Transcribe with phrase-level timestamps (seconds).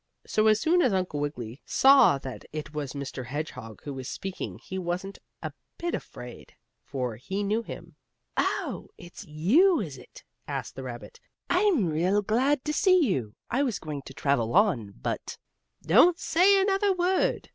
[0.25, 3.23] So as soon as Uncle Wiggily saw that it was Mr.
[3.27, 7.95] Hedgehog who was speaking he wasn't a bit afraid, for he knew him.
[8.35, 11.19] "Oh, it's you, is it?" asked the rabbit.
[11.51, 13.35] "I'm real glad to see you.
[13.51, 15.37] I was going to travel on, but"
[15.95, 17.49] "Don't say another word!"